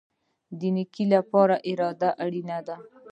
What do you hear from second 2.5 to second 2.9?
ده